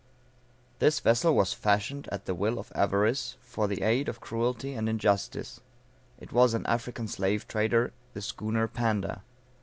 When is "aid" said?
3.83-4.09